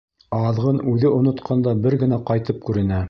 Аҙғын 0.37 0.79
үҙе 0.93 1.11
онотҡанда 1.17 1.75
бер 1.85 1.97
генә 2.05 2.21
ҡайтып 2.31 2.67
күренә. 2.71 2.99